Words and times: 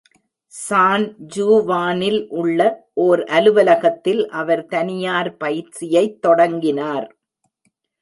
San 0.53 1.05
ஜுவானில் 1.35 2.27
உள்ள 2.31 2.59
ஓர் 2.93 3.23
அலுவலகத்தில் 3.23 4.29
அவர் 4.29 4.65
தனியார் 4.65 5.37
பயிற்சியைத் 5.37 6.21
தொடங்கினார். 6.21 7.07